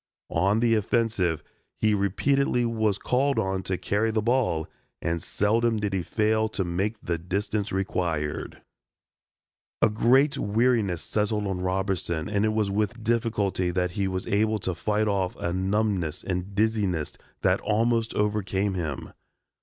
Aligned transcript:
On 0.31 0.61
the 0.61 0.73
offensive 0.73 1.43
he 1.77 1.93
repeatedly 1.93 2.65
was 2.65 2.97
called 2.97 3.37
on 3.37 3.61
to 3.61 3.77
carry 3.77 4.09
the 4.09 4.19
ball 4.23 4.67
and 4.99 5.21
seldom 5.21 5.77
did 5.77 5.93
he 5.93 6.01
fail 6.01 6.47
to 6.47 6.63
make 6.63 6.99
the 7.03 7.19
distance 7.19 7.71
required. 7.71 8.63
A 9.79 9.91
great 9.91 10.39
weariness 10.39 11.03
settled 11.03 11.45
on 11.45 11.61
Robertson 11.61 12.27
and 12.27 12.45
it 12.45 12.53
was 12.53 12.71
with 12.71 13.03
difficulty 13.03 13.69
that 13.69 13.91
he 13.91 14.07
was 14.07 14.25
able 14.25 14.57
to 14.57 14.73
fight 14.73 15.07
off 15.07 15.35
a 15.35 15.53
numbness 15.53 16.23
and 16.23 16.55
dizziness 16.55 17.13
that 17.43 17.61
almost 17.61 18.15
overcame 18.15 18.73
him. 18.73 19.13